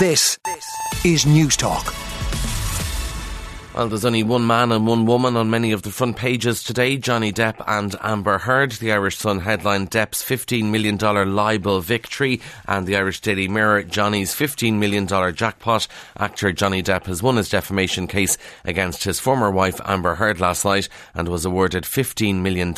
[0.00, 0.38] This
[1.04, 1.99] is News Talk.
[3.72, 6.96] Well, there's only one man and one woman on many of the front pages today
[6.96, 8.72] Johnny Depp and Amber Heard.
[8.72, 14.34] The Irish Sun headline Depp's $15 million libel victory, and the Irish Daily Mirror Johnny's
[14.34, 15.86] $15 million jackpot.
[16.18, 20.64] Actor Johnny Depp has won his defamation case against his former wife Amber Heard last
[20.64, 22.74] night and was awarded $15 million.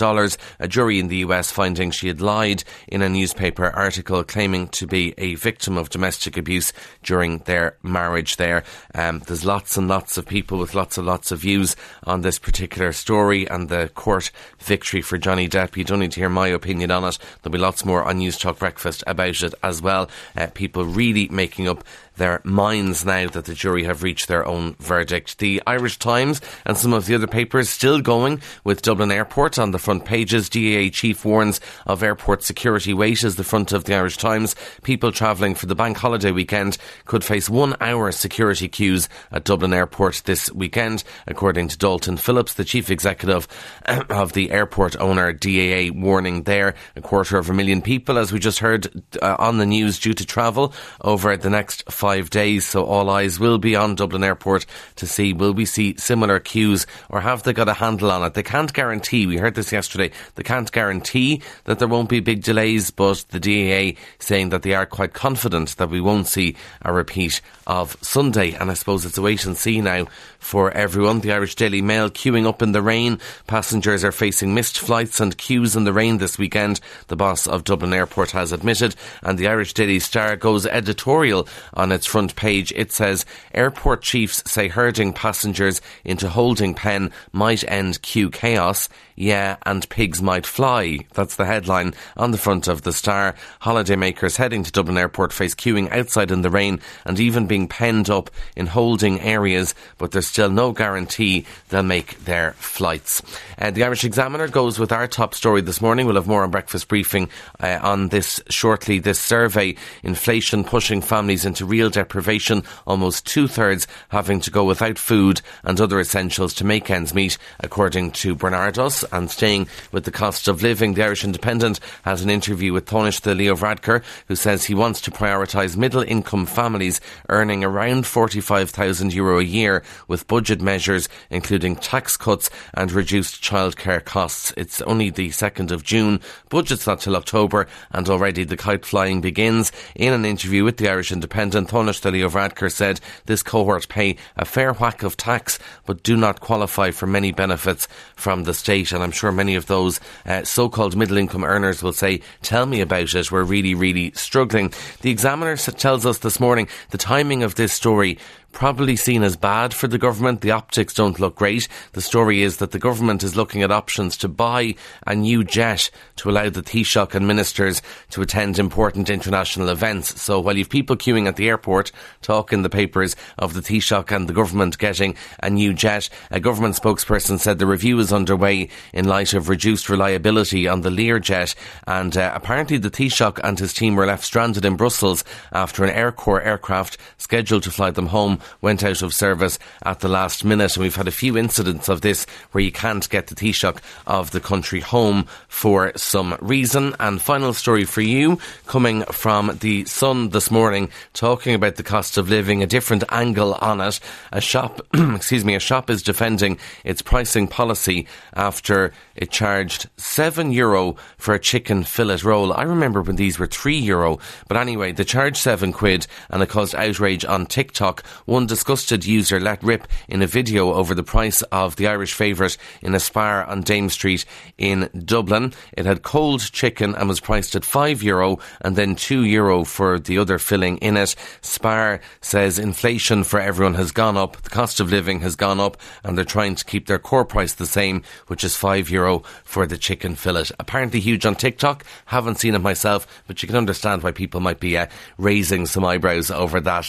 [0.61, 4.87] A jury in the US finding she had lied in a newspaper article claiming to
[4.87, 6.71] be a victim of domestic abuse
[7.03, 8.63] during their marriage there.
[8.95, 12.39] Um, there's lots and lots of people with lots and lots of views on this
[12.39, 15.77] particular story and the court victory for Johnny Depp.
[15.77, 17.19] You don't need to hear my opinion on it.
[17.43, 20.11] There'll be lots more on News Talk Breakfast about it as well.
[20.37, 21.85] Uh, people really making up
[22.17, 25.39] their minds now that the jury have reached their own verdict.
[25.39, 29.71] The Irish Times and some of the other papers still going with Dublin Airport on
[29.71, 30.51] the front pages.
[30.51, 34.55] DAA chief warns of airport security wait as the front of the Irish Times.
[34.83, 39.73] People travelling for the bank holiday weekend could face one hour security queues at Dublin
[39.73, 43.47] Airport this weekend, according to Dalton Phillips, the chief executive
[44.09, 46.75] of the airport owner DAA warning there.
[46.97, 50.15] A quarter of a million people, as we just heard uh, on the news, due
[50.15, 52.65] to travel over the next five days.
[52.65, 54.65] So all eyes will be on Dublin Airport
[54.97, 58.33] to see will we see similar queues or have they got a handle on it?
[58.33, 59.27] They can't guarantee.
[59.27, 60.11] We heard this yesterday.
[60.37, 64.73] They can't guarantee that there won't be big delays, but the DAA saying that they
[64.73, 68.55] are quite confident that we won't see a repeat of Sunday.
[68.55, 70.07] And I suppose it's a wait and see now
[70.39, 71.21] for everyone.
[71.21, 73.19] The Irish Daily Mail queuing up in the rain.
[73.47, 76.81] Passengers are facing missed flights and queues in the rain this weekend.
[77.09, 78.95] The boss of Dublin Airport has admitted.
[79.23, 82.73] And the Irish Daily Star goes editorial on its front page.
[82.77, 88.89] It says airport chiefs say herding passengers into holding pen might end queue chaos.
[89.15, 91.01] Yeah, and pigs might fly.
[91.15, 93.35] That's the headline on the front of the Star.
[93.61, 98.11] Holidaymakers heading to Dublin Airport face queuing outside in the rain and even being penned
[98.11, 103.23] up in holding areas, but there's still no guarantee they'll make their flights.
[103.59, 106.07] Uh, the Irish Examiner goes with our top story this morning.
[106.07, 107.29] We'll have more on breakfast briefing
[107.61, 108.99] uh, on this shortly.
[108.99, 114.99] This survey, inflation pushing families into real deprivation, almost two thirds having to go without
[114.99, 119.05] food and other essentials to make ends meet, according to Barnardos.
[119.13, 123.37] And staying with the cost of living, the Irish Independent has an interview with Tánaiste
[123.37, 129.39] Leo Varadkar, who says he wants to prioritise middle income families earning around 45,000 euro
[129.39, 134.53] a year with budget measures including tax cuts and reduced childcare costs.
[134.57, 139.21] It's only the 2nd of June, budget's not till October, and already the kite flying
[139.21, 139.73] begins.
[139.95, 144.45] In an interview with the Irish Independent, Tánaiste Leo Varadkar said this cohort pay a
[144.45, 148.93] fair whack of tax but do not qualify for many benefits from the state.
[148.93, 152.67] And I'm sure many of those uh, so called middle income earners will say, Tell
[152.67, 153.31] me about it.
[153.31, 154.73] We're really, really struggling.
[155.03, 158.19] The Examiner tells us this morning the timing of this story
[158.53, 160.41] probably seen as bad for the government.
[160.41, 161.67] The optics don't look great.
[161.93, 164.75] The story is that the government is looking at options to buy
[165.07, 170.21] a new jet to allow the Taoiseach and ministers to attend important international events.
[170.21, 174.15] So while you've people queuing at the airport, talk in the papers of the Taoiseach
[174.15, 178.69] and the government getting a new jet, a government spokesperson said the review is underway
[178.93, 181.55] in light of reduced reliability on the Learjet.
[181.87, 185.91] And uh, apparently the Taoiseach and his team were left stranded in Brussels after an
[185.91, 190.45] Air Corps aircraft scheduled to fly them home went out of service at the last
[190.45, 190.77] minute.
[190.77, 194.31] And we've had a few incidents of this where you can't get the Taoiseach of
[194.31, 196.95] the country home for some reason.
[197.01, 202.19] And final story for you coming from the Sun this morning, talking about the cost
[202.19, 204.01] of living, a different angle on it.
[204.33, 210.53] A shop, excuse me, a shop is defending its pricing policy after it charged seven
[210.53, 212.53] euro for a chicken fillet roll.
[212.53, 216.49] I remember when these were three euro, but anyway, they charged seven quid and it
[216.49, 218.03] caused outrage on TikTok.
[218.33, 222.57] One disgusted user let rip in a video over the price of the Irish favourite
[222.81, 224.25] in a spar on Dame Street
[224.57, 225.53] in Dublin.
[225.75, 229.99] It had cold chicken and was priced at five euro and then two euro for
[229.99, 231.15] the other filling in it.
[231.43, 235.77] Spar says inflation for everyone has gone up, the cost of living has gone up,
[236.03, 239.67] and they're trying to keep their core price the same, which is five euro for
[239.67, 240.47] the chicken fillet.
[240.59, 241.85] Apparently huge on TikTok.
[242.07, 244.87] Haven't seen it myself, but you can understand why people might be uh,
[245.19, 246.89] raising some eyebrows over that.